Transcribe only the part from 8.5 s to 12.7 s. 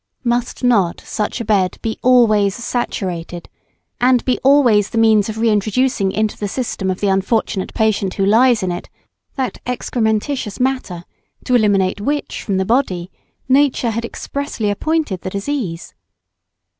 in it, that excrementitious matter to eliminate which from the